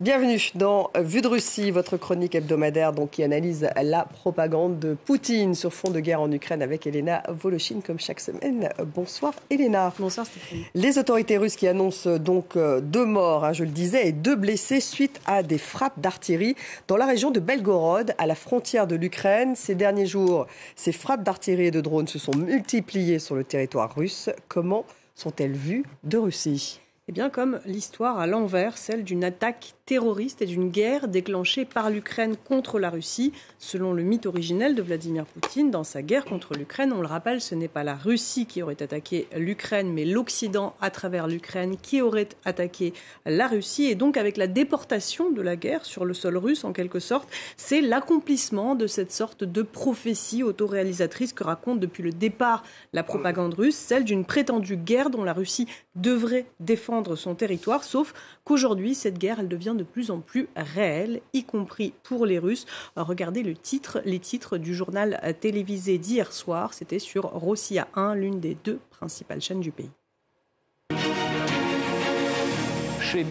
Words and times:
Bienvenue 0.00 0.40
dans 0.54 0.90
Vue 0.98 1.20
de 1.20 1.28
Russie, 1.28 1.70
votre 1.70 1.98
chronique 1.98 2.34
hebdomadaire 2.34 2.94
donc, 2.94 3.10
qui 3.10 3.22
analyse 3.22 3.68
la 3.82 4.06
propagande 4.06 4.78
de 4.78 4.94
Poutine 4.94 5.54
sur 5.54 5.74
fond 5.74 5.90
de 5.90 6.00
guerre 6.00 6.22
en 6.22 6.32
Ukraine 6.32 6.62
avec 6.62 6.86
Elena 6.86 7.22
Voloshin 7.28 7.82
comme 7.86 8.00
chaque 8.00 8.20
semaine. 8.20 8.70
Bonsoir 8.94 9.34
Elena. 9.50 9.92
Bonsoir 9.98 10.24
Stéphanie. 10.24 10.64
Les 10.74 10.96
autorités 10.96 11.36
russes 11.36 11.54
qui 11.54 11.68
annoncent 11.68 12.16
donc 12.16 12.56
euh, 12.56 12.80
deux 12.80 13.04
morts, 13.04 13.44
hein, 13.44 13.52
je 13.52 13.62
le 13.62 13.68
disais, 13.68 14.08
et 14.08 14.12
deux 14.12 14.36
blessés 14.36 14.80
suite 14.80 15.20
à 15.26 15.42
des 15.42 15.58
frappes 15.58 16.00
d'artillerie 16.00 16.56
dans 16.88 16.96
la 16.96 17.04
région 17.04 17.30
de 17.30 17.38
Belgorod, 17.38 18.14
à 18.16 18.24
la 18.24 18.34
frontière 18.34 18.86
de 18.86 18.96
l'Ukraine. 18.96 19.54
Ces 19.54 19.74
derniers 19.74 20.06
jours, 20.06 20.46
ces 20.76 20.92
frappes 20.92 21.24
d'artillerie 21.24 21.66
et 21.66 21.70
de 21.70 21.82
drones 21.82 22.08
se 22.08 22.18
sont 22.18 22.34
multipliées 22.34 23.18
sur 23.18 23.34
le 23.34 23.44
territoire 23.44 23.94
russe. 23.94 24.30
Comment 24.48 24.86
sont-elles 25.14 25.52
vues 25.52 25.84
de 26.04 26.16
Russie? 26.16 26.80
Eh 27.10 27.12
bien, 27.12 27.28
comme 27.28 27.58
l'histoire 27.66 28.20
à 28.20 28.28
l'envers, 28.28 28.78
celle 28.78 29.02
d'une 29.02 29.24
attaque 29.24 29.74
terroriste 29.90 30.40
et 30.40 30.46
d'une 30.46 30.70
guerre 30.70 31.08
déclenchée 31.08 31.64
par 31.64 31.90
l'Ukraine 31.90 32.36
contre 32.36 32.78
la 32.78 32.90
Russie. 32.90 33.32
Selon 33.58 33.92
le 33.92 34.04
mythe 34.04 34.24
originel 34.24 34.76
de 34.76 34.82
Vladimir 34.82 35.26
Poutine, 35.26 35.72
dans 35.72 35.82
sa 35.82 36.00
guerre 36.00 36.26
contre 36.26 36.54
l'Ukraine, 36.54 36.92
on 36.92 37.00
le 37.00 37.08
rappelle, 37.08 37.40
ce 37.40 37.56
n'est 37.56 37.66
pas 37.66 37.82
la 37.82 37.96
Russie 37.96 38.46
qui 38.46 38.62
aurait 38.62 38.80
attaqué 38.80 39.26
l'Ukraine, 39.36 39.92
mais 39.92 40.04
l'Occident 40.04 40.76
à 40.80 40.90
travers 40.90 41.26
l'Ukraine 41.26 41.76
qui 41.76 42.02
aurait 42.02 42.28
attaqué 42.44 42.94
la 43.26 43.48
Russie. 43.48 43.86
Et 43.86 43.96
donc, 43.96 44.16
avec 44.16 44.36
la 44.36 44.46
déportation 44.46 45.32
de 45.32 45.42
la 45.42 45.56
guerre 45.56 45.84
sur 45.84 46.04
le 46.04 46.14
sol 46.14 46.36
russe, 46.36 46.62
en 46.62 46.72
quelque 46.72 47.00
sorte, 47.00 47.28
c'est 47.56 47.80
l'accomplissement 47.80 48.76
de 48.76 48.86
cette 48.86 49.10
sorte 49.10 49.42
de 49.42 49.62
prophétie 49.62 50.44
autoréalisatrice 50.44 51.32
que 51.32 51.42
raconte 51.42 51.80
depuis 51.80 52.04
le 52.04 52.12
départ 52.12 52.62
la 52.92 53.02
propagande 53.02 53.54
russe, 53.54 53.74
celle 53.74 54.04
d'une 54.04 54.24
prétendue 54.24 54.76
guerre 54.76 55.10
dont 55.10 55.24
la 55.24 55.32
Russie 55.32 55.66
devrait 55.96 56.46
défendre 56.60 57.16
son 57.16 57.34
territoire, 57.34 57.82
sauf 57.82 58.14
qu'aujourd'hui, 58.44 58.94
cette 58.94 59.18
guerre, 59.18 59.40
elle 59.40 59.48
devient 59.48 59.74
de 59.80 59.84
plus 59.84 60.10
en 60.10 60.20
plus 60.20 60.48
réelle, 60.54 61.22
y 61.32 61.44
compris 61.44 61.94
pour 62.02 62.26
les 62.26 62.38
Russes. 62.38 62.66
Regardez 62.96 63.42
le 63.42 63.54
titre, 63.54 64.02
les 64.04 64.18
titres 64.18 64.58
du 64.58 64.74
journal 64.74 65.18
télévisé 65.40 65.96
d'hier 65.96 66.32
soir, 66.32 66.74
c'était 66.74 66.98
sur 66.98 67.22
Rossia 67.22 67.88
1, 67.94 68.14
l'une 68.14 68.40
des 68.40 68.56
deux 68.62 68.78
principales 68.90 69.40
chaînes 69.40 69.60
du 69.60 69.72
pays. 69.72 69.90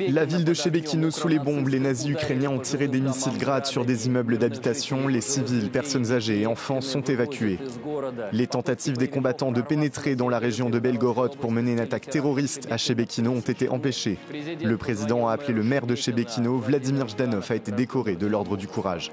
La 0.09 0.25
ville 0.25 0.43
de 0.43 0.53
Chebekino 0.53 1.11
sous 1.11 1.27
les 1.27 1.39
bombes, 1.39 1.67
les 1.67 1.79
nazis 1.79 2.09
ukrainiens 2.09 2.49
ont 2.49 2.59
tiré 2.59 2.87
des 2.87 2.99
missiles 2.99 3.37
grades 3.37 3.65
sur 3.65 3.85
des 3.85 4.07
immeubles 4.07 4.37
d'habitation. 4.37 5.07
Les 5.07 5.21
civils, 5.21 5.69
personnes 5.69 6.11
âgées 6.11 6.41
et 6.41 6.47
enfants 6.47 6.81
sont 6.81 7.01
évacués. 7.01 7.59
Les 8.31 8.47
tentatives 8.47 8.97
des 8.97 9.07
combattants 9.07 9.51
de 9.51 9.61
pénétrer 9.61 10.15
dans 10.15 10.29
la 10.29 10.39
région 10.39 10.69
de 10.69 10.79
Belgorod 10.79 11.37
pour 11.37 11.51
mener 11.51 11.73
une 11.73 11.79
attaque 11.79 12.09
terroriste 12.09 12.67
à 12.71 12.77
Chebekino 12.77 13.31
ont 13.31 13.39
été 13.39 13.69
empêchées. 13.69 14.17
Le 14.63 14.77
président 14.77 15.27
a 15.27 15.33
appelé 15.33 15.53
le 15.53 15.63
maire 15.63 15.87
de 15.87 15.95
Chebekino, 15.95 16.57
Vladimir 16.57 17.07
Jdanov, 17.07 17.49
a 17.49 17.55
été 17.55 17.71
décoré 17.71 18.15
de 18.15 18.27
l'ordre 18.27 18.57
du 18.57 18.67
courage. 18.67 19.11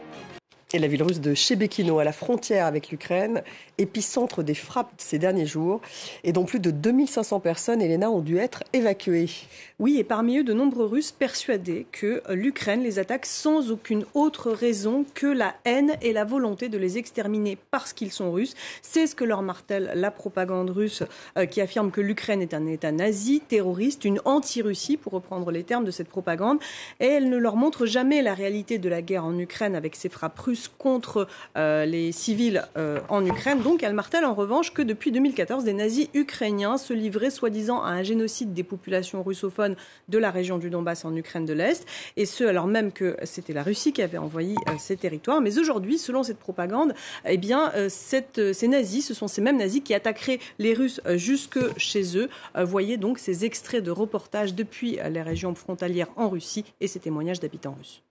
Et 0.72 0.81
la 0.81 0.89
ville 0.89 1.05
russe 1.05 1.20
de 1.20 1.33
Chebekino, 1.33 2.00
à 2.00 2.05
la 2.05 2.11
frontière 2.11 2.67
avec 2.67 2.91
l'Ukraine, 2.91 3.45
épicentre 3.78 4.42
des 4.42 4.55
frappes 4.55 4.91
ces 4.98 5.17
derniers 5.17 5.47
jours, 5.47 5.81
et 6.25 6.33
dont 6.33 6.45
plus 6.45 6.59
de 6.59 6.72
2500 6.72 7.39
personnes, 7.39 7.81
Elena, 7.81 8.11
ont 8.11 8.20
dû 8.20 8.39
être 8.39 8.64
évacuées. 8.72 9.31
Oui, 9.78 9.98
et 9.98 10.03
parmi 10.03 10.39
eux, 10.39 10.42
de 10.42 10.53
nombreux 10.53 10.87
Russes 10.87 11.12
persuadés 11.12 11.87
que 11.92 12.20
l'Ukraine 12.31 12.83
les 12.83 12.98
attaque 12.98 13.27
sans 13.27 13.70
aucune 13.70 14.05
autre 14.14 14.50
raison 14.50 15.05
que 15.14 15.28
la 15.28 15.55
haine 15.64 15.97
et 16.03 16.12
la 16.12 16.25
volonté 16.25 16.69
de 16.69 16.78
les 16.78 16.98
exterminer 16.98 17.56
parce 17.70 17.92
qu'ils 17.92 18.11
sont 18.11 18.33
russes. 18.33 18.55
C'est 18.83 19.06
ce 19.06 19.14
que 19.14 19.25
leur 19.25 19.42
martèle 19.42 19.92
la 19.94 20.11
propagande 20.11 20.70
russe 20.70 21.05
euh, 21.39 21.47
qui 21.47 21.61
affirme 21.61 21.92
que 21.92 22.00
l'Ukraine 22.00 22.42
est 22.42 22.55
un 22.55 22.67
État 22.67 22.91
nazi, 22.91 23.41
terroriste, 23.47 24.05
une 24.05 24.20
anti-Russie, 24.25 24.97
pour 24.97 25.12
reprendre 25.12 25.53
les 25.53 25.62
termes 25.62 25.84
de 25.84 25.92
cette 25.92 26.09
propagande. 26.09 26.59
Et 26.98 27.06
elle 27.06 27.31
ne 27.31 27.37
leur 27.37 27.55
montre 27.55 27.87
jamais 27.87 28.20
la 28.20 28.34
réalité 28.34 28.78
de 28.78 28.89
la 28.89 29.00
guerre 29.00 29.25
en 29.25 29.39
Ukraine 29.39 29.77
avec 29.77 29.94
ses 29.94 30.09
frappes 30.09 30.39
russes 30.41 30.55
contre 30.78 31.28
euh, 31.56 31.84
les 31.84 32.12
civils 32.12 32.64
euh, 32.76 33.00
en 33.08 33.25
Ukraine. 33.25 33.60
Donc 33.62 33.82
elle 33.82 33.92
martèle 33.92 34.25
en 34.25 34.34
revanche 34.34 34.72
que 34.72 34.82
depuis 34.82 35.12
2014, 35.12 35.64
des 35.64 35.72
nazis 35.72 36.08
ukrainiens 36.14 36.78
se 36.78 36.92
livraient 36.92 37.31
soi-disant 37.31 37.82
à 37.82 37.91
un 37.91 38.03
génocide 38.03 38.53
des 38.54 38.62
populations 38.62 39.22
russophones 39.22 39.76
de 40.08 40.19
la 40.19 40.31
région 40.31 40.58
du 40.58 40.70
Donbass 40.70 41.04
en 41.04 41.14
Ukraine 41.14 41.44
de 41.44 41.53
l'Est, 41.53 41.86
et 42.16 42.26
ce 42.26 42.44
alors 42.44 42.66
même 42.66 42.92
que 42.92 43.16
c'était 43.25 43.53
la 43.53 43.62
Russie 43.62 43.92
qui 43.92 44.03
avait 44.03 44.19
envoyé 44.19 44.54
euh, 44.69 44.72
ces 44.78 44.97
territoires. 44.97 45.41
Mais 45.41 45.58
aujourd'hui, 45.58 45.98
selon 45.98 46.22
cette 46.22 46.38
propagande, 46.38 46.94
eh 47.25 47.36
bien, 47.36 47.72
ces 47.88 48.69
nazis, 48.69 49.06
ce 49.06 49.14
sont 49.14 49.28
ces 49.28 49.41
mêmes 49.41 49.58
nazis 49.58 49.82
qui 49.82 49.94
attaqueraient 49.94 50.38
les 50.58 50.75
Russes 50.75 51.00
jusque 51.16 51.58
chez 51.78 52.16
eux. 52.16 52.28
voyez 52.54 52.97
donc 52.97 53.19
ces 53.19 53.44
extraits 53.44 53.82
de 53.82 53.91
reportages 53.91 54.54
depuis 54.54 54.98
les 55.10 55.22
régions 55.22 55.54
frontalières 55.54 56.08
en 56.16 56.28
Russie 56.28 56.64
et 56.81 56.88
ces 56.88 57.00
témoignages 57.00 57.41
d'habitants 57.41 57.76
russes. 57.78 58.06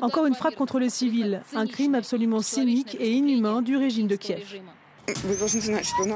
Encore 0.00 0.26
une 0.26 0.34
frappe 0.34 0.54
contre 0.54 0.78
les 0.78 0.90
civils, 0.90 1.42
un 1.54 1.66
crime 1.66 1.94
absolument 1.94 2.42
cynique 2.42 2.96
et 3.00 3.12
inhumain 3.12 3.62
du 3.62 3.76
régime 3.76 4.06
de 4.06 4.16
Kiev. 4.16 4.60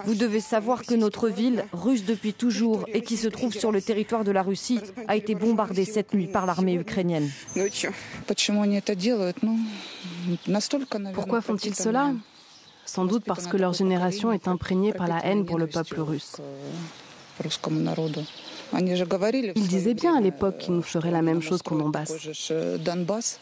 Vous 0.05 0.15
devez 0.15 0.41
savoir 0.41 0.85
que 0.85 0.95
notre 0.95 1.29
ville, 1.29 1.65
russe 1.73 2.05
depuis 2.05 2.33
toujours 2.33 2.85
et 2.93 3.03
qui 3.03 3.17
se 3.17 3.27
trouve 3.27 3.53
sur 3.53 3.73
le 3.73 3.83
territoire 3.83 4.23
de 4.23 4.31
la 4.31 4.43
Russie, 4.43 4.81
a 5.09 5.17
été 5.17 5.35
bombardée 5.35 5.85
cette 5.85 6.15
nuit 6.15 6.29
par 6.29 6.47
l'armée 6.47 6.75
ukrainienne. 6.75 7.29
Pourquoi 11.15 11.41
font-ils 11.41 11.75
cela 11.75 12.13
Sans 12.85 13.07
doute 13.07 13.25
parce 13.25 13.49
que 13.49 13.57
leur 13.57 13.73
génération 13.73 14.31
est 14.31 14.47
imprégnée 14.47 14.93
par 14.93 15.09
la 15.09 15.25
haine 15.27 15.45
pour 15.45 15.59
le 15.59 15.67
peuple 15.67 16.01
russe. 16.01 16.37
Ils 18.73 19.69
disaient 19.69 19.95
bien 19.95 20.17
à 20.17 20.21
l'époque 20.21 20.59
qu'ils 20.59 20.75
nous 20.75 20.83
feraient 20.83 21.11
la 21.11 21.23
même 21.23 21.43
chose 21.43 21.63
qu'au 21.63 21.77
Donbass. 21.77 23.41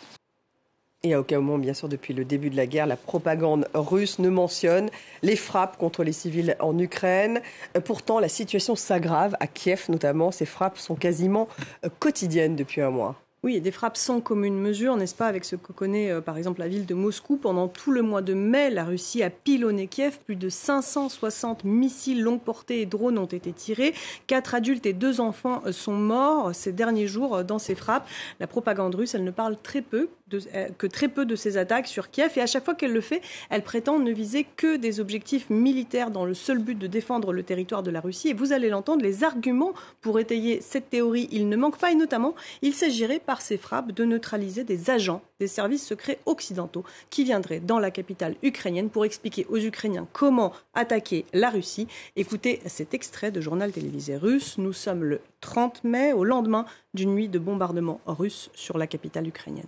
Et 1.04 1.12
à 1.12 1.20
aucun 1.20 1.38
moment, 1.40 1.58
bien 1.58 1.74
sûr, 1.74 1.88
depuis 1.90 2.14
le 2.14 2.24
début 2.24 2.48
de 2.48 2.56
la 2.56 2.66
guerre, 2.66 2.86
la 2.86 2.96
propagande 2.96 3.68
russe 3.74 4.18
ne 4.18 4.30
mentionne 4.30 4.88
les 5.22 5.36
frappes 5.36 5.76
contre 5.76 6.02
les 6.02 6.12
civils 6.12 6.56
en 6.60 6.78
Ukraine. 6.78 7.42
Euh, 7.76 7.80
pourtant, 7.80 8.18
la 8.18 8.30
situation 8.30 8.74
s'aggrave, 8.74 9.36
à 9.38 9.46
Kiev 9.46 9.84
notamment. 9.90 10.30
Ces 10.30 10.46
frappes 10.46 10.78
sont 10.78 10.94
quasiment 10.94 11.46
euh, 11.84 11.90
quotidiennes 11.98 12.56
depuis 12.56 12.80
un 12.80 12.88
mois. 12.88 13.16
Oui, 13.44 13.60
des 13.60 13.72
frappes 13.72 13.98
sans 13.98 14.22
commune 14.22 14.58
mesure, 14.58 14.96
n'est-ce 14.96 15.14
pas, 15.14 15.26
avec 15.26 15.44
ce 15.44 15.54
que 15.54 15.72
connaît 15.72 16.10
euh, 16.10 16.22
par 16.22 16.38
exemple 16.38 16.60
la 16.60 16.68
ville 16.68 16.86
de 16.86 16.94
Moscou. 16.94 17.36
Pendant 17.36 17.68
tout 17.68 17.90
le 17.90 18.00
mois 18.00 18.22
de 18.22 18.32
mai, 18.32 18.70
la 18.70 18.84
Russie 18.84 19.22
a 19.22 19.28
pilonné 19.28 19.86
Kiev. 19.86 20.18
Plus 20.24 20.36
de 20.36 20.48
560 20.48 21.62
missiles 21.64 22.22
longue 22.22 22.40
portée 22.40 22.80
et 22.80 22.86
drones 22.86 23.18
ont 23.18 23.26
été 23.26 23.52
tirés. 23.52 23.92
Quatre 24.26 24.54
adultes 24.54 24.86
et 24.86 24.94
deux 24.94 25.20
enfants 25.20 25.60
sont 25.72 25.92
morts 25.92 26.54
ces 26.54 26.72
derniers 26.72 27.06
jours 27.06 27.44
dans 27.44 27.58
ces 27.58 27.74
frappes. 27.74 28.08
La 28.40 28.46
propagande 28.46 28.94
russe, 28.94 29.14
elle 29.14 29.24
ne 29.24 29.30
parle 29.30 29.58
très 29.62 29.82
peu 29.82 30.08
euh, 30.54 30.68
que 30.78 30.86
très 30.86 31.08
peu 31.08 31.26
de 31.26 31.36
ces 31.36 31.56
attaques 31.56 31.86
sur 31.86 32.10
Kiev. 32.10 32.32
Et 32.36 32.40
à 32.40 32.46
chaque 32.46 32.64
fois 32.64 32.74
qu'elle 32.74 32.92
le 32.92 33.00
fait, 33.00 33.22
elle 33.50 33.62
prétend 33.62 33.98
ne 33.98 34.12
viser 34.12 34.46
que 34.56 34.76
des 34.76 35.00
objectifs 35.00 35.50
militaires 35.50 36.10
dans 36.10 36.24
le 36.24 36.34
seul 36.34 36.58
but 36.58 36.78
de 36.78 36.86
défendre 36.86 37.32
le 37.32 37.42
territoire 37.42 37.82
de 37.82 37.90
la 37.90 38.00
Russie. 38.00 38.28
Et 38.28 38.34
vous 38.34 38.52
allez 38.52 38.68
l'entendre, 38.68 39.02
les 39.02 39.24
arguments 39.24 39.74
pour 40.00 40.18
étayer 40.18 40.60
cette 40.60 40.90
théorie, 40.90 41.28
il 41.32 41.48
ne 41.48 41.56
manquent 41.56 41.78
pas. 41.78 41.92
Et 41.92 41.96
notamment, 41.96 42.34
il 42.62 42.74
s'agirait 42.74 43.20
par 43.20 43.40
ces 43.40 43.56
frappes 43.56 43.92
de 43.92 44.04
neutraliser 44.04 44.64
des 44.64 44.90
agents 44.90 45.22
des 45.40 45.46
services 45.48 45.84
secrets 45.84 46.20
occidentaux 46.26 46.84
qui 47.10 47.24
viendraient 47.24 47.60
dans 47.60 47.78
la 47.78 47.90
capitale 47.90 48.36
ukrainienne 48.42 48.88
pour 48.88 49.04
expliquer 49.04 49.46
aux 49.48 49.58
Ukrainiens 49.58 50.06
comment 50.12 50.52
attaquer 50.74 51.24
la 51.32 51.50
Russie. 51.50 51.88
Écoutez 52.16 52.60
cet 52.66 52.94
extrait 52.94 53.30
de 53.30 53.40
journal 53.40 53.72
télévisé 53.72 54.16
russe. 54.16 54.58
Nous 54.58 54.72
sommes 54.72 55.04
le 55.04 55.20
30 55.40 55.84
mai, 55.84 56.12
au 56.12 56.24
lendemain 56.24 56.66
d'une 56.94 57.14
nuit 57.14 57.28
de 57.28 57.38
bombardement 57.38 58.00
russe 58.06 58.50
sur 58.54 58.78
la 58.78 58.86
capitale 58.86 59.28
ukrainienne. 59.28 59.66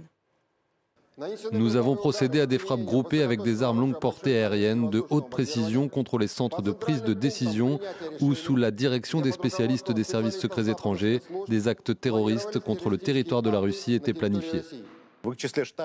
Nous 1.53 1.77
avons 1.77 1.97
procédé 1.97 2.41
à 2.41 2.47
des 2.47 2.59
frappes 2.59 2.84
groupées 2.84 3.22
avec 3.22 3.41
des 3.41 3.62
armes 3.62 3.81
longue 3.81 3.99
portée 3.99 4.37
aériennes 4.37 4.91
de 4.91 5.03
haute 5.09 5.31
précision 5.31 5.88
contre 5.88 6.19
les 6.19 6.27
centres 6.27 6.60
de 6.60 6.72
prise 6.72 7.03
de 7.03 7.15
décision 7.15 7.81
où, 8.21 8.34
sous 8.34 8.54
la 8.54 8.71
direction 8.71 9.22
des 9.22 9.32
spécialistes 9.32 9.93
des 9.93 10.04
services 10.04 10.38
secrets 10.38 10.69
étrangers, 10.69 11.22
des 11.49 11.69
actes 11.69 11.98
terroristes 11.98 12.59
contre 12.59 12.91
le 12.91 12.98
territoire 12.98 13.41
de 13.41 13.48
la 13.48 13.60
Russie 13.60 13.95
étaient 13.95 14.13
planifiés. 14.13 14.60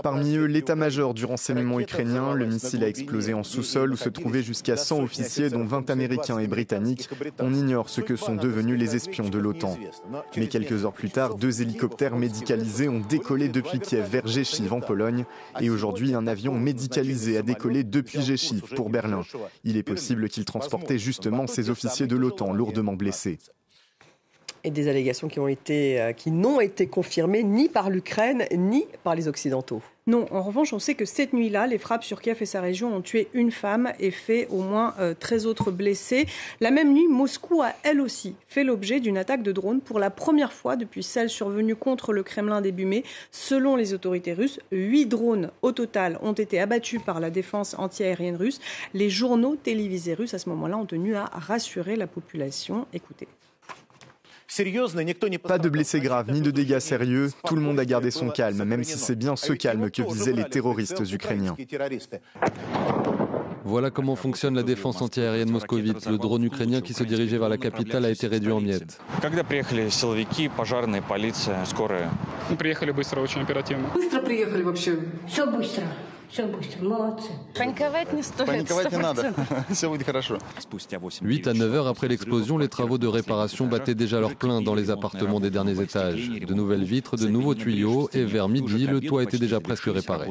Parmi 0.04 0.36
eux, 0.36 0.46
l'état-major 0.46 1.14
du 1.14 1.26
renseignement 1.26 1.80
ukrainien. 1.80 2.34
Le 2.34 2.46
missile 2.46 2.84
a 2.84 2.88
explosé 2.88 3.34
en 3.34 3.44
sous-sol 3.44 3.94
où 3.94 3.98
se 3.98 4.10
trouvaient 4.10 4.44
jusqu'à 4.44 4.78
100 4.78 5.02
officiers, 5.02 5.50
dont 5.50 5.66
20 5.66 5.90
Américains 5.90 6.40
et 6.40 6.48
Britanniques. 6.48 7.10
On 7.40 7.54
ignore 7.54 7.90
ce 7.90 8.02
que 8.02 8.16
sont 8.16 8.36
devenus 8.36 8.78
les 8.78 8.96
espions 8.96 9.30
de 9.30 9.38
l'OTAN. 9.38 9.78
Mais 10.38 10.48
quelques 10.48 10.86
heures 10.86 10.94
plus 10.94 11.10
tard, 11.10 11.36
deux 11.36 11.62
hélicoptères 11.62 12.16
médicalisés 12.16 12.90
ont 12.90 13.00
décollé 13.00 13.50
depuis 13.50 13.80
Kiev 13.80 14.08
vers 14.10 14.28
Geschiv 14.28 14.74
en 14.74 14.82
Pologne. 14.82 15.26
Et 15.60 15.70
aujourd'hui, 15.70 16.14
un 16.14 16.28
avion 16.28 16.58
médicalisé 16.58 17.38
a 17.38 17.42
décollé 17.42 17.84
depuis 17.84 18.22
Geschiv 18.22 18.62
pour 18.76 18.90
Berlin. 18.90 19.24
Il 19.64 19.78
est 19.78 19.84
possible 19.84 20.30
qu'il 20.30 20.46
transportait 20.46 21.00
justement 21.00 21.48
ces 21.48 21.70
officiers 21.70 22.08
de 22.08 22.16
l'OTAN 22.16 22.54
lourdement 22.54 22.94
blessés 22.94 23.40
et 24.64 24.72
des 24.72 24.88
allégations 24.88 25.28
qui 25.28 25.40
été, 25.50 26.02
euh, 26.02 26.14
n'ont 26.28 26.60
été 26.60 26.88
confirmées 26.88 27.44
ni 27.44 27.70
par 27.70 27.90
l'Ukraine 27.90 28.46
ni 28.56 28.86
par 29.04 29.16
les 29.16 29.28
Occidentaux. 29.28 29.82
Non, 30.08 30.26
en 30.32 30.42
revanche, 30.42 30.74
on 30.74 30.80
sait 30.80 30.96
que 30.96 31.06
cette 31.06 31.32
nuit-là, 31.32 31.68
les 31.68 31.78
frappes 31.78 32.04
sur 32.04 32.22
Kiev 32.22 32.38
et 32.42 32.46
sa 32.48 32.60
région 32.60 32.96
ont 32.96 33.02
tué 33.02 33.28
une 33.34 33.52
femme 33.52 33.94
et 34.00 34.10
fait 34.10 34.48
au 34.50 34.62
moins 34.62 34.96
13 35.20 35.46
autres 35.46 35.70
blessés. 35.70 36.26
La 36.60 36.72
même 36.72 36.92
nuit, 36.92 37.08
Moscou 37.08 37.62
a 37.62 37.74
elle 37.84 38.02
aussi 38.02 38.34
fait 38.48 38.64
l'objet 38.64 39.00
d'une 39.00 39.18
attaque 39.18 39.44
de 39.44 39.52
drone 39.52 39.80
pour 39.80 40.00
la 40.00 40.10
première 40.10 40.54
fois 40.54 40.76
depuis 40.76 41.04
celle 41.04 41.30
survenue 41.30 41.76
contre 41.76 42.14
le 42.14 42.24
Kremlin 42.24 42.62
début 42.62 42.86
mai. 42.86 43.04
Selon 43.30 43.76
les 43.76 43.94
autorités 43.94 44.34
russes, 44.34 44.60
huit 44.72 45.06
drones 45.06 45.52
au 45.62 45.72
total 45.72 46.18
ont 46.24 46.34
été 46.34 46.60
abattus 46.60 47.00
par 47.06 47.20
la 47.20 47.30
défense 47.30 47.76
antiaérienne 47.78 48.38
russe. 48.38 48.60
Les 48.96 49.12
journaux 49.12 49.56
télévisés 49.56 50.16
russes 50.16 50.34
à 50.34 50.40
ce 50.40 50.50
moment-là 50.50 50.78
ont 50.78 50.86
tenu 50.88 51.16
à 51.16 51.26
rassurer 51.26 51.96
la 51.96 52.08
population. 52.08 52.88
Écoutez. 52.92 53.28
Pas 55.48 55.58
de 55.58 55.70
blessés 55.70 56.02
graves 56.02 56.30
ni 56.30 56.42
de 56.42 56.52
dégâts 56.52 56.80
sérieux, 56.80 57.30
tout 57.46 57.56
le 57.56 57.62
monde 57.62 57.80
a 57.80 57.86
gardé 57.86 58.12
son 58.12 58.30
calme, 58.30 58.66
même 58.66 58.84
si 58.84 58.98
c'est 58.98 59.16
bien 59.16 59.38
ce 59.38 59.54
calme 59.54 59.90
que 59.90 60.02
visaient 60.02 60.34
les 60.34 60.44
terroristes 60.44 61.02
ukrainiens. 61.10 61.56
Voilà 63.64 63.92
comment 63.92 64.18
fonctionne 64.18 64.56
la 64.56 64.64
défense 64.64 65.02
antiaérienne 65.02 65.50
moscovite. 65.50 66.06
Le 66.06 66.18
drone 66.18 66.44
ukrainien 66.44 66.82
qui 66.82 66.94
se 66.94 67.06
dirigeait 67.06 67.38
vers 67.38 67.48
la 67.48 67.58
capitale 67.58 68.04
a 68.04 68.10
été 68.10 68.28
réduit 68.28 68.52
en 68.52 68.60
miettes. 68.60 69.00
Huit 81.22 81.48
à 81.48 81.54
9 81.54 81.74
heures 81.74 81.88
après 81.88 82.08
l'explosion, 82.08 82.58
les 82.58 82.70
travaux 82.70 82.98
de 82.98 83.08
réparation 83.08 83.68
battaient 83.68 83.96
déjà 83.96 84.20
leur 84.20 84.36
plein 84.36 84.62
dans 84.62 84.76
les 84.76 84.90
appartements 84.90 85.40
des 85.40 85.50
derniers 85.50 85.82
étages. 85.82 86.30
De 86.30 86.54
nouvelles 86.54 86.84
vitres, 86.84 87.18
de 87.18 87.28
nouveaux 87.28 87.56
tuyaux 87.56 88.10
et 88.14 88.24
vers 88.24 88.48
midi, 88.48 88.88
le 88.88 89.02
toit 89.02 89.24
était 89.24 89.38
déjà 89.40 89.60
presque 89.60 89.86
réparé. 89.86 90.28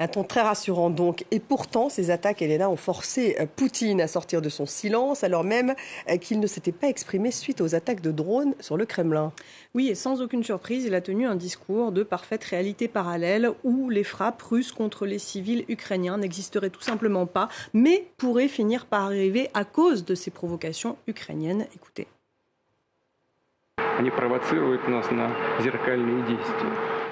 Un 0.00 0.06
ton 0.06 0.22
très 0.22 0.42
rassurant 0.42 0.90
donc. 0.90 1.24
Et 1.32 1.40
pourtant, 1.40 1.88
ces 1.88 2.12
attaques, 2.12 2.40
Elena, 2.40 2.70
ont 2.70 2.76
forcé 2.76 3.36
euh, 3.40 3.46
Poutine 3.56 4.00
à 4.00 4.06
sortir 4.06 4.40
de 4.40 4.48
son 4.48 4.64
silence, 4.64 5.24
alors 5.24 5.42
même 5.42 5.74
euh, 6.08 6.18
qu'il 6.18 6.38
ne 6.38 6.46
s'était 6.46 6.70
pas 6.70 6.86
exprimé 6.86 7.32
suite 7.32 7.60
aux 7.60 7.74
attaques 7.74 8.00
de 8.00 8.12
drones 8.12 8.54
sur 8.60 8.76
le 8.76 8.86
Kremlin. 8.86 9.32
Oui, 9.74 9.88
et 9.88 9.96
sans 9.96 10.22
aucune 10.22 10.44
surprise, 10.44 10.84
il 10.84 10.94
a 10.94 11.00
tenu 11.00 11.26
un 11.26 11.34
discours 11.34 11.90
de 11.90 12.04
parfaite 12.04 12.44
réalité 12.44 12.86
parallèle 12.86 13.50
où 13.64 13.90
les 13.90 14.04
frappes 14.04 14.40
russes 14.40 14.70
contre 14.70 15.04
les 15.04 15.18
civils 15.18 15.64
ukrainiens 15.68 16.18
n'existeraient 16.18 16.70
tout 16.70 16.80
simplement 16.80 17.26
pas, 17.26 17.48
mais 17.74 18.06
pourraient 18.18 18.46
finir 18.46 18.86
par 18.86 19.02
arriver 19.02 19.50
à 19.52 19.64
cause 19.64 20.04
de 20.04 20.14
ces 20.14 20.30
provocations 20.30 20.96
ukrainiennes. 21.08 21.66
Écoutez. 21.74 22.06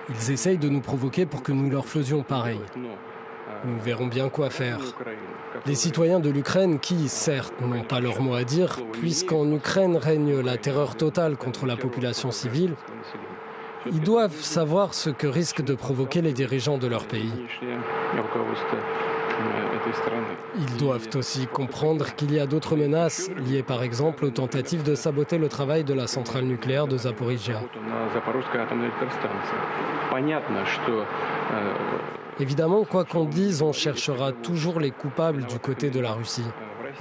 Ils 0.09 0.31
essayent 0.31 0.59
de 0.59 0.69
nous 0.69 0.81
provoquer 0.81 1.27
pour 1.27 1.43
que 1.43 1.53
nous 1.53 1.71
leur 1.71 1.87
faisions 1.87 2.23
pareil. 2.23 2.61
Nous 3.65 3.79
verrons 3.81 4.07
bien 4.07 4.29
quoi 4.29 4.51
faire. 4.51 4.79
Les 5.67 5.75
citoyens 5.75 6.21
de 6.21 6.31
l'Ukraine, 6.31 6.79
qui, 6.79 7.09
certes, 7.09 7.55
n'ont 7.61 7.83
pas 7.83 8.01
leur 8.01 8.21
mot 8.21 8.35
à 8.35 8.45
dire, 8.45 8.79
puisqu'en 8.93 9.51
Ukraine 9.51 9.97
règne 9.97 10.41
la 10.41 10.57
terreur 10.57 10.97
totale 10.97 11.37
contre 11.37 11.67
la 11.67 11.77
population 11.77 12.31
civile, 12.31 12.75
ils 13.87 14.01
doivent 14.01 14.41
savoir 14.41 14.95
ce 14.95 15.11
que 15.11 15.27
risquent 15.27 15.63
de 15.63 15.75
provoquer 15.75 16.21
les 16.21 16.33
dirigeants 16.33 16.79
de 16.79 16.87
leur 16.87 17.07
pays. 17.07 17.33
Ils 20.59 20.77
doivent 20.77 21.09
aussi 21.15 21.47
comprendre 21.47 22.15
qu'il 22.15 22.33
y 22.33 22.41
a 22.41 22.47
d'autres 22.47 22.77
menaces 22.77 23.31
liées 23.49 23.63
par 23.63 23.83
exemple 23.83 24.25
aux 24.25 24.31
tentatives 24.31 24.83
de 24.83 24.95
saboter 24.95 25.39
le 25.39 25.49
travail 25.49 25.85
de 25.85 25.95
la 25.95 26.07
centrale 26.07 26.45
nucléaire 26.45 26.87
de 26.87 26.97
Zaporizhia. 26.97 27.61
Évidemment, 32.39 32.85
quoi 32.85 33.05
qu'on 33.05 33.25
dise, 33.25 33.63
on 33.63 33.73
cherchera 33.73 34.33
toujours 34.33 34.81
les 34.81 34.91
coupables 34.91 35.45
du 35.47 35.59
côté 35.59 35.91
de 35.91 36.01
la 36.01 36.13
Russie. 36.13 36.45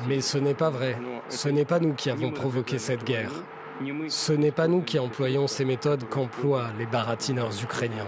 Mais 0.08 0.22
ce 0.22 0.38
n'est 0.38 0.54
pas 0.54 0.70
vrai. 0.70 0.98
Ce 1.30 1.50
n'est 1.50 1.66
pas 1.66 1.80
nous 1.80 1.94
qui 1.94 2.10
avons 2.10 2.32
provoqué 2.32 2.78
cette 2.78 3.04
guerre. 3.04 3.32
Ce 4.08 4.32
n'est 4.32 4.52
pas 4.52 4.68
nous 4.68 4.82
qui 4.82 5.00
employons 5.00 5.48
ces 5.48 5.66
méthodes 5.66 6.08
qu'emploient 6.10 6.68
les 6.78 6.86
baratineurs 6.86 7.52
ukrainiens. 7.62 8.08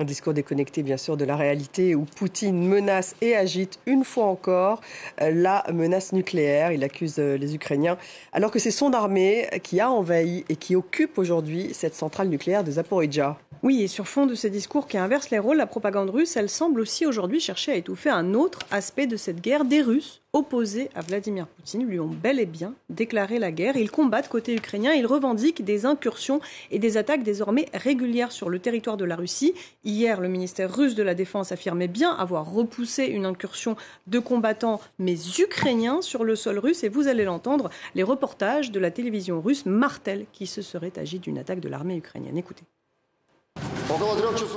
Un 0.00 0.04
discours 0.04 0.32
déconnecté, 0.32 0.82
bien 0.82 0.96
sûr, 0.96 1.18
de 1.18 1.26
la 1.26 1.36
réalité 1.36 1.94
où 1.94 2.06
Poutine 2.06 2.66
menace 2.66 3.14
et 3.20 3.36
agite 3.36 3.78
une 3.84 4.02
fois 4.02 4.24
encore 4.24 4.80
euh, 5.20 5.30
la 5.30 5.62
menace 5.74 6.14
nucléaire. 6.14 6.72
Il 6.72 6.82
accuse 6.84 7.16
euh, 7.18 7.36
les 7.36 7.54
Ukrainiens, 7.54 7.98
alors 8.32 8.50
que 8.50 8.58
c'est 8.58 8.70
son 8.70 8.94
armée 8.94 9.46
qui 9.62 9.78
a 9.78 9.90
envahi 9.90 10.46
et 10.48 10.56
qui 10.56 10.74
occupe 10.74 11.18
aujourd'hui 11.18 11.74
cette 11.74 11.94
centrale 11.94 12.28
nucléaire 12.28 12.64
de 12.64 12.70
Zaporizhia. 12.70 13.36
Oui, 13.62 13.82
et 13.82 13.88
sur 13.88 14.08
fond 14.08 14.24
de 14.24 14.34
ces 14.34 14.48
discours 14.48 14.86
qui 14.86 14.96
inversent 14.96 15.28
les 15.28 15.38
rôles, 15.38 15.58
la 15.58 15.66
propagande 15.66 16.08
russe, 16.08 16.34
elle 16.34 16.48
semble 16.48 16.80
aussi 16.80 17.04
aujourd'hui 17.04 17.38
chercher 17.38 17.72
à 17.72 17.74
étouffer 17.74 18.08
un 18.08 18.32
autre 18.32 18.60
aspect 18.70 19.06
de 19.06 19.18
cette 19.18 19.42
guerre. 19.42 19.66
Des 19.66 19.82
Russes 19.82 20.22
opposés 20.32 20.90
à 20.94 21.00
Vladimir 21.00 21.46
Poutine 21.46 21.86
lui 21.86 21.98
ont 21.98 22.08
bel 22.08 22.38
et 22.38 22.46
bien 22.46 22.74
déclaré 22.88 23.38
la 23.38 23.52
guerre. 23.52 23.76
Ils 23.76 23.90
combattent 23.90 24.28
côté 24.28 24.54
ukrainien, 24.54 24.92
ils 24.92 25.06
revendiquent 25.06 25.64
des 25.64 25.86
incursions 25.86 26.40
et 26.70 26.78
des 26.78 26.96
attaques 26.96 27.22
désormais 27.22 27.66
régulières 27.74 28.32
sur 28.32 28.48
le 28.48 28.58
territoire 28.58 28.96
de 28.96 29.04
la 29.04 29.16
Russie. 29.16 29.54
Hier, 29.84 30.20
le 30.20 30.28
ministère 30.28 30.74
russe 30.74 30.94
de 30.94 31.02
la 31.02 31.14
Défense 31.14 31.52
affirmait 31.52 31.88
bien 31.88 32.12
avoir 32.12 32.50
repoussé 32.50 33.06
une 33.06 33.26
incursion 33.26 33.76
de 34.06 34.18
combattants, 34.18 34.80
mais 34.98 35.16
ukrainiens, 35.38 36.02
sur 36.02 36.24
le 36.24 36.36
sol 36.36 36.58
russe. 36.58 36.84
Et 36.84 36.88
vous 36.88 37.08
allez 37.08 37.24
l'entendre, 37.24 37.70
les 37.94 38.02
reportages 38.02 38.70
de 38.70 38.80
la 38.80 38.90
télévision 38.90 39.40
russe 39.40 39.66
martèlent 39.66 40.26
qu'il 40.32 40.46
se 40.46 40.62
serait 40.62 40.98
agi 40.98 41.18
d'une 41.18 41.38
attaque 41.38 41.60
de 41.60 41.68
l'armée 41.68 41.96
ukrainienne. 41.96 42.38
Écoutez. 42.38 42.64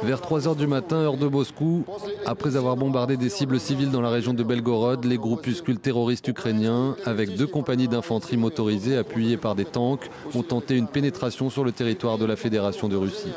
Vers 0.03 0.21
3 0.21 0.47
heures 0.47 0.55
du 0.55 0.67
matin, 0.67 0.97
heure 0.97 1.17
de 1.17 1.27
Moscou, 1.27 1.85
après 2.25 2.55
avoir 2.55 2.75
bombardé 2.75 3.17
des 3.17 3.29
cibles 3.29 3.59
civiles 3.59 3.91
dans 3.91 4.01
la 4.01 4.09
région 4.09 4.33
de 4.33 4.43
Belgorod, 4.43 5.05
les 5.05 5.17
groupuscules 5.17 5.79
terroristes 5.79 6.27
ukrainiens, 6.27 6.95
avec 7.05 7.35
deux 7.35 7.47
compagnies 7.47 7.87
d'infanterie 7.87 8.37
motorisées 8.37 8.97
appuyées 8.97 9.37
par 9.37 9.55
des 9.55 9.65
tanks, 9.65 10.09
ont 10.35 10.43
tenté 10.43 10.77
une 10.77 10.87
pénétration 10.87 11.49
sur 11.49 11.63
le 11.63 11.71
territoire 11.71 12.17
de 12.17 12.25
la 12.25 12.35
Fédération 12.35 12.87
de 12.87 12.95
Russie. 12.95 13.31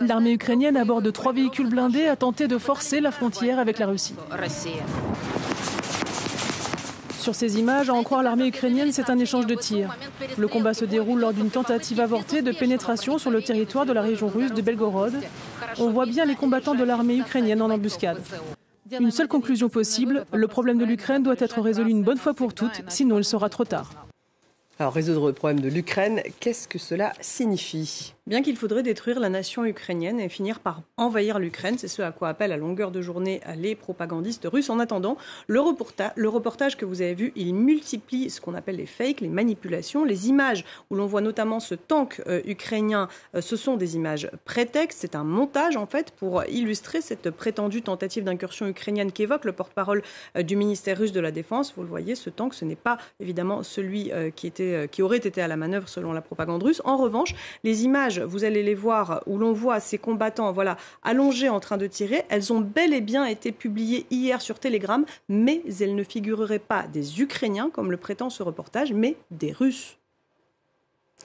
L'armée 0.00 0.32
ukrainienne, 0.32 0.76
à 0.76 0.84
bord 0.84 1.02
de 1.02 1.10
trois 1.10 1.32
véhicules 1.32 1.68
blindés, 1.68 2.06
a 2.06 2.16
tenté 2.16 2.48
de 2.48 2.58
forcer 2.58 3.00
la 3.00 3.10
frontière 3.10 3.58
avec 3.58 3.78
la 3.78 3.86
Russie. 3.86 4.14
Sur 7.26 7.34
ces 7.34 7.58
images, 7.58 7.90
à 7.90 7.92
en 7.92 8.04
croire 8.04 8.22
l'armée 8.22 8.46
ukrainienne, 8.46 8.92
c'est 8.92 9.10
un 9.10 9.18
échange 9.18 9.48
de 9.48 9.56
tirs. 9.56 9.98
Le 10.38 10.46
combat 10.46 10.74
se 10.74 10.84
déroule 10.84 11.18
lors 11.18 11.32
d'une 11.32 11.50
tentative 11.50 11.98
avortée 11.98 12.40
de 12.40 12.52
pénétration 12.52 13.18
sur 13.18 13.32
le 13.32 13.42
territoire 13.42 13.84
de 13.84 13.92
la 13.92 14.00
région 14.00 14.28
russe 14.28 14.52
de 14.52 14.62
Belgorod. 14.62 15.12
On 15.80 15.90
voit 15.90 16.06
bien 16.06 16.24
les 16.24 16.36
combattants 16.36 16.76
de 16.76 16.84
l'armée 16.84 17.16
ukrainienne 17.16 17.62
en 17.62 17.70
embuscade. 17.70 18.22
Une 18.92 19.10
seule 19.10 19.26
conclusion 19.26 19.68
possible, 19.68 20.24
le 20.32 20.46
problème 20.46 20.78
de 20.78 20.84
l'Ukraine 20.84 21.24
doit 21.24 21.34
être 21.38 21.60
résolu 21.60 21.90
une 21.90 22.04
bonne 22.04 22.16
fois 22.16 22.32
pour 22.32 22.54
toutes, 22.54 22.82
sinon 22.86 23.18
il 23.18 23.24
sera 23.24 23.48
trop 23.48 23.64
tard. 23.64 24.06
Alors 24.78 24.92
résoudre 24.92 25.26
le 25.26 25.32
problème 25.32 25.58
de 25.58 25.68
l'Ukraine, 25.68 26.22
qu'est-ce 26.38 26.68
que 26.68 26.78
cela 26.78 27.12
signifie? 27.20 28.14
Bien 28.28 28.42
qu'il 28.42 28.56
faudrait 28.56 28.82
détruire 28.82 29.20
la 29.20 29.28
nation 29.28 29.64
ukrainienne 29.64 30.18
et 30.18 30.28
finir 30.28 30.58
par 30.58 30.82
envahir 30.96 31.38
l'Ukraine, 31.38 31.76
c'est 31.78 31.86
ce 31.86 32.02
à 32.02 32.10
quoi 32.10 32.30
appellent 32.30 32.50
à 32.50 32.56
longueur 32.56 32.90
de 32.90 33.00
journée 33.00 33.40
les 33.56 33.76
propagandistes 33.76 34.48
russes. 34.50 34.68
En 34.68 34.80
attendant, 34.80 35.16
le, 35.46 35.60
reportage 35.60 36.76
que 36.76 36.84
vous 36.84 37.02
avez 37.02 37.14
vu, 37.14 37.32
il 37.36 37.54
multiplie 37.54 38.28
ce 38.28 38.40
qu'on 38.40 38.54
appelle 38.54 38.78
les 38.78 38.86
fakes, 38.86 39.20
les 39.20 39.28
manipulations. 39.28 40.04
Les 40.04 40.28
images 40.28 40.64
où 40.90 40.96
l'on 40.96 41.06
voit 41.06 41.20
notamment 41.20 41.60
ce 41.60 41.76
tank 41.76 42.20
euh, 42.26 42.40
ukrainien, 42.46 43.06
euh, 43.36 43.40
ce 43.40 43.54
sont 43.54 43.76
des 43.76 43.94
images 43.94 44.28
prétextes. 44.44 44.98
C'est 45.02 45.14
un 45.14 45.22
montage 45.22 45.76
en 45.76 45.86
fait 45.86 46.10
pour 46.10 46.42
illustrer 46.48 47.02
cette 47.02 47.30
prétendue 47.30 47.82
tentative 47.82 48.24
d'incursion 48.24 48.66
ukrainienne 48.66 49.12
qu'évoque 49.12 49.44
le 49.44 49.52
porte-parole 49.52 50.02
euh, 50.36 50.42
du 50.42 50.56
ministère 50.56 50.98
russe 50.98 51.12
de 51.12 51.20
la 51.20 51.30
Défense. 51.30 51.74
Vous 51.76 51.82
le 51.82 51.88
voyez, 51.88 52.16
ce 52.16 52.30
tank, 52.30 52.54
ce 52.54 52.64
n'est 52.64 52.74
pas 52.74 52.98
évidemment 53.20 53.62
celui 53.62 54.10
qui, 54.34 54.48
était, 54.48 54.88
qui 54.90 55.02
aurait 55.02 55.18
été 55.18 55.40
à 55.40 55.46
la 55.46 55.56
manœuvre 55.56 55.88
selon 55.88 56.12
la 56.12 56.22
propagande 56.22 56.64
russe. 56.64 56.82
En 56.84 56.96
revanche, 56.96 57.32
les 57.62 57.84
images 57.84 58.15
vous 58.18 58.44
allez 58.44 58.62
les 58.62 58.74
voir, 58.74 59.22
où 59.26 59.38
l'on 59.38 59.52
voit 59.52 59.80
ces 59.80 59.98
combattants 59.98 60.52
voilà, 60.52 60.76
allongés 61.02 61.48
en 61.48 61.60
train 61.60 61.76
de 61.76 61.86
tirer, 61.86 62.24
elles 62.28 62.52
ont 62.52 62.60
bel 62.60 62.94
et 62.94 63.00
bien 63.00 63.24
été 63.24 63.52
publiées 63.52 64.06
hier 64.10 64.40
sur 64.40 64.58
Telegram, 64.58 65.04
mais 65.28 65.62
elles 65.80 65.94
ne 65.94 66.04
figureraient 66.04 66.58
pas 66.58 66.86
des 66.86 67.20
Ukrainiens, 67.20 67.70
comme 67.70 67.90
le 67.90 67.96
prétend 67.96 68.30
ce 68.30 68.42
reportage, 68.42 68.92
mais 68.92 69.16
des 69.30 69.52
Russes. 69.52 69.98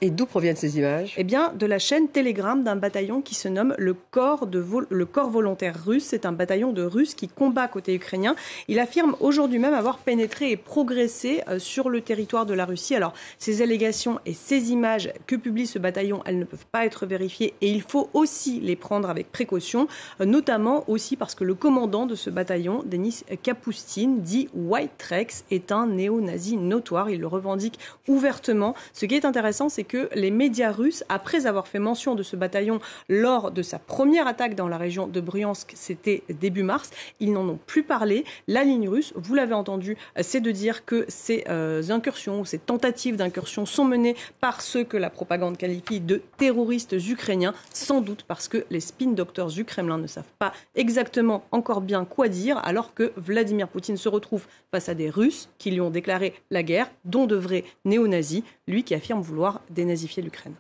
Et 0.03 0.10
d'où 0.10 0.25
proviennent 0.25 0.55
ces 0.55 0.79
images? 0.79 1.13
Eh 1.15 1.24
bien, 1.24 1.53
de 1.53 1.67
la 1.67 1.77
chaîne 1.77 2.08
Telegram 2.08 2.63
d'un 2.63 2.75
bataillon 2.75 3.22
qui 3.22 3.36
se 3.36 3.48
nomme 3.48 3.75
le 3.77 3.93
Corps, 3.93 4.48
de 4.48 4.65
le 4.89 5.05
Corps 5.05 5.29
volontaire 5.29 5.79
russe. 5.86 6.05
C'est 6.05 6.25
un 6.25 6.31
bataillon 6.31 6.74
de 6.74 6.81
Russes 6.81 7.13
qui 7.13 7.27
combat 7.27 7.67
côté 7.67 7.93
ukrainien. 7.93 8.36
Il 8.67 8.79
affirme 8.79 9.15
aujourd'hui 9.20 9.60
même 9.60 9.75
avoir 9.75 10.00
pénétré 10.00 10.50
et 10.50 10.58
progressé 10.58 11.43
euh, 11.48 11.60
sur 11.60 11.88
le 11.88 12.01
territoire 12.01 12.48
de 12.48 12.55
la 12.55 12.65
Russie. 12.65 12.96
Alors, 12.96 13.13
ces 13.38 13.62
allégations 13.62 14.20
et 14.25 14.34
ces 14.34 14.72
images 14.72 15.13
que 15.27 15.36
publie 15.36 15.67
ce 15.67 15.77
bataillon, 15.77 16.24
elles 16.25 16.39
ne 16.39 16.46
peuvent 16.46 16.65
pas 16.72 16.84
être 16.84 17.05
vérifiées 17.05 17.53
et 17.62 17.70
il 17.70 17.84
faut 17.84 18.10
aussi 18.15 18.60
les 18.60 18.75
prendre 18.75 19.08
avec 19.08 19.31
précaution, 19.31 19.88
euh, 20.20 20.25
notamment 20.25 20.84
aussi 20.89 21.15
parce 21.15 21.36
que 21.36 21.43
le 21.43 21.53
commandant 21.53 22.08
de 22.08 22.15
ce 22.15 22.31
bataillon, 22.31 22.81
Denis 22.88 23.22
Kapustin, 23.43 24.15
dit 24.17 24.50
White 24.55 25.00
Rex, 25.08 25.46
est 25.51 25.72
un 25.72 25.86
néo-nazi 25.86 26.58
notoire. 26.58 27.12
Il 27.12 27.20
le 27.20 27.27
revendique 27.27 27.77
ouvertement. 28.08 28.74
Ce 28.93 29.05
qui 29.05 29.13
est 29.13 29.25
intéressant, 29.25 29.70
c'est 29.70 29.90
que 29.91 30.07
les 30.15 30.31
médias 30.31 30.71
russes, 30.71 31.03
après 31.10 31.48
avoir 31.48 31.67
fait 31.67 31.77
mention 31.77 32.15
de 32.15 32.24
ce 32.24 32.38
bataillon 32.38 32.79
lors 33.10 33.51
de 33.51 33.62
sa 33.62 33.77
première 33.77 34.25
attaque 34.25 34.55
dans 34.55 34.69
la 34.69 34.77
région 34.77 35.05
de 35.05 35.19
Bryansk, 35.19 35.74
c'était 35.75 36.24
début 36.29 36.63
mars, 36.63 36.91
ils 37.19 37.33
n'en 37.33 37.45
ont 37.50 37.60
plus 37.65 37.83
parlé. 37.83 38.24
La 38.48 38.63
ligne 38.63 38.88
russe, 38.88 39.12
vous 39.17 39.36
l'avez 39.36 39.53
entendu, 39.53 39.98
c'est 40.21 40.39
de 40.39 40.51
dire 40.51 40.86
que 40.86 41.03
ces 41.10 41.43
euh, 41.50 41.83
incursions 41.89 42.45
ces 42.45 42.57
tentatives 42.57 43.17
d'incursion 43.17 43.65
sont 43.65 43.83
menées 43.83 44.15
par 44.39 44.62
ceux 44.62 44.86
que 44.86 44.95
la 44.95 45.10
propagande 45.10 45.57
qualifie 45.57 46.00
de 46.00 46.21
terroristes 46.38 46.95
ukrainiens, 47.10 47.53
sans 47.74 48.00
doute 48.00 48.24
parce 48.24 48.48
que 48.48 48.65
les 48.69 48.79
spin 48.79 49.12
doctors 49.12 49.50
du 49.50 49.65
Kremlin 49.65 49.98
ne 49.98 50.07
savent 50.07 50.24
pas 50.39 50.53
exactement 50.74 51.43
encore 51.51 51.81
bien 51.81 52.05
quoi 52.05 52.29
dire, 52.29 52.60
alors 52.63 52.93
que 52.93 53.12
Vladimir 53.17 53.67
Poutine 53.67 53.98
se 53.98 54.07
retrouve 54.07 54.45
face 54.71 54.88
à 54.88 54.93
des 54.93 55.10
Russes 55.10 55.50
qui 55.57 55.71
lui 55.71 55.81
ont 55.81 55.89
déclaré 55.89 56.33
la 56.50 56.63
guerre, 56.63 56.89
dont 57.03 57.25
de 57.25 57.36
vrais 57.36 57.65
néo-nazis, 57.83 58.43
lui 58.67 58.83
qui 58.86 58.95
affirme 58.95 59.21
vouloir 59.21 59.62
dénazifier 59.81 60.23
l'Ukraine. 60.23 60.55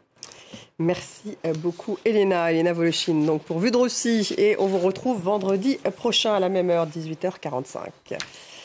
Merci 0.79 1.37
beaucoup, 1.59 1.99
Elena, 2.05 2.51
Elena 2.51 2.73
Voloshin, 2.73 3.25
donc 3.25 3.43
pour 3.43 3.59
Vue 3.59 3.71
de 3.71 3.77
Russie. 3.77 4.33
Et 4.37 4.55
on 4.59 4.65
vous 4.65 4.79
retrouve 4.79 5.21
vendredi 5.21 5.77
prochain 5.95 6.33
à 6.33 6.39
la 6.39 6.49
même 6.49 6.69
heure, 6.69 6.87
18h45. 6.87 7.89